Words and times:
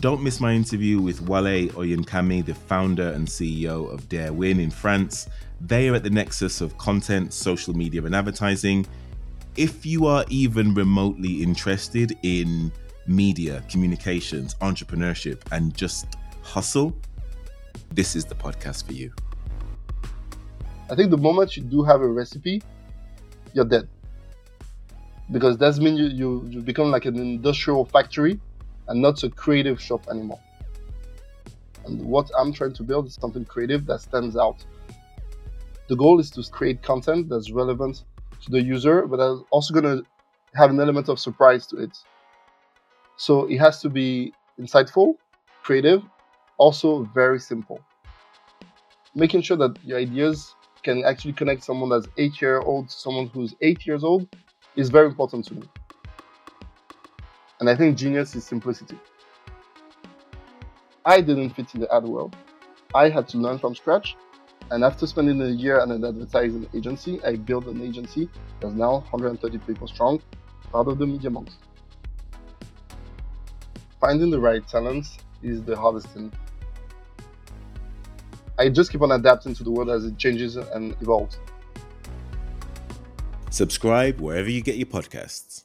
Don't 0.00 0.22
miss 0.22 0.38
my 0.38 0.52
interview 0.52 1.00
with 1.00 1.22
Wale 1.22 1.68
Oyenkami, 1.70 2.44
the 2.46 2.54
founder 2.54 3.08
and 3.08 3.26
CEO 3.26 3.92
of 3.92 4.08
Darewin 4.08 4.62
in 4.62 4.70
France. 4.70 5.28
They 5.60 5.88
are 5.88 5.96
at 5.96 6.04
the 6.04 6.10
nexus 6.10 6.60
of 6.60 6.78
content, 6.78 7.32
social 7.32 7.74
media, 7.74 8.04
and 8.04 8.14
advertising. 8.14 8.86
If 9.56 9.84
you 9.84 10.06
are 10.06 10.24
even 10.28 10.72
remotely 10.72 11.42
interested 11.42 12.16
in 12.22 12.70
media, 13.08 13.64
communications, 13.68 14.54
entrepreneurship, 14.60 15.40
and 15.50 15.76
just 15.76 16.06
hustle, 16.42 16.96
this 17.90 18.14
is 18.14 18.24
the 18.24 18.36
podcast 18.36 18.86
for 18.86 18.92
you. 18.92 19.12
I 20.88 20.94
think 20.94 21.10
the 21.10 21.18
moment 21.18 21.56
you 21.56 21.64
do 21.64 21.82
have 21.82 22.02
a 22.02 22.06
recipe, 22.08 22.62
you're 23.52 23.64
dead. 23.64 23.88
Because 25.32 25.58
that 25.58 25.76
means 25.78 25.98
you, 25.98 26.06
you, 26.06 26.46
you 26.50 26.60
become 26.60 26.92
like 26.92 27.04
an 27.04 27.16
industrial 27.16 27.84
factory 27.84 28.38
and 28.88 29.00
not 29.00 29.22
a 29.22 29.30
creative 29.30 29.80
shop 29.80 30.08
anymore. 30.10 30.40
And 31.84 32.04
what 32.04 32.30
I'm 32.38 32.52
trying 32.52 32.74
to 32.74 32.82
build 32.82 33.06
is 33.06 33.14
something 33.14 33.44
creative 33.44 33.86
that 33.86 34.00
stands 34.00 34.36
out. 34.36 34.64
The 35.88 35.96
goal 35.96 36.20
is 36.20 36.30
to 36.32 36.42
create 36.50 36.82
content 36.82 37.28
that's 37.28 37.50
relevant 37.50 38.04
to 38.44 38.50
the 38.50 38.60
user, 38.60 39.06
but 39.06 39.16
that's 39.16 39.40
also 39.50 39.72
going 39.72 39.84
to 39.84 40.04
have 40.54 40.70
an 40.70 40.80
element 40.80 41.08
of 41.08 41.18
surprise 41.18 41.66
to 41.68 41.76
it. 41.78 41.96
So 43.16 43.46
it 43.46 43.58
has 43.58 43.80
to 43.82 43.88
be 43.88 44.32
insightful, 44.60 45.14
creative, 45.62 46.02
also 46.58 47.04
very 47.14 47.40
simple. 47.40 47.80
Making 49.14 49.42
sure 49.42 49.56
that 49.56 49.78
your 49.82 49.98
ideas 49.98 50.54
can 50.82 51.04
actually 51.04 51.32
connect 51.32 51.64
someone 51.64 51.90
that's 51.90 52.06
eight 52.18 52.40
year 52.40 52.60
old 52.60 52.88
to 52.88 52.94
someone 52.94 53.28
who's 53.28 53.54
eight 53.60 53.86
years 53.86 54.04
old 54.04 54.28
is 54.76 54.90
very 54.90 55.06
important 55.06 55.44
to 55.46 55.54
me. 55.54 55.62
And 57.60 57.68
I 57.68 57.74
think 57.74 57.98
genius 57.98 58.34
is 58.36 58.44
simplicity. 58.44 58.98
I 61.04 61.20
didn't 61.20 61.50
fit 61.50 61.74
in 61.74 61.80
the 61.80 61.92
ad 61.92 62.04
world. 62.04 62.36
I 62.94 63.08
had 63.08 63.28
to 63.28 63.38
learn 63.38 63.58
from 63.58 63.74
scratch. 63.74 64.16
And 64.70 64.84
after 64.84 65.06
spending 65.06 65.40
a 65.40 65.48
year 65.48 65.80
at 65.80 65.88
an 65.88 66.04
advertising 66.04 66.68
agency, 66.74 67.22
I 67.24 67.36
built 67.36 67.66
an 67.66 67.80
agency 67.80 68.28
that's 68.60 68.74
now 68.74 68.98
130 69.10 69.58
people 69.58 69.88
strong, 69.88 70.20
part 70.70 70.88
of 70.88 70.98
the 70.98 71.06
Media 71.06 71.30
Monks. 71.30 71.56
Finding 74.00 74.30
the 74.30 74.38
right 74.38 74.66
talents 74.68 75.18
is 75.42 75.62
the 75.64 75.76
hardest 75.76 76.08
thing. 76.08 76.30
I 78.58 78.68
just 78.68 78.92
keep 78.92 79.02
on 79.02 79.12
adapting 79.12 79.54
to 79.54 79.64
the 79.64 79.70
world 79.70 79.88
as 79.88 80.04
it 80.04 80.18
changes 80.18 80.56
and 80.56 80.94
evolves. 81.00 81.38
Subscribe 83.50 84.20
wherever 84.20 84.50
you 84.50 84.60
get 84.60 84.76
your 84.76 84.86
podcasts. 84.86 85.64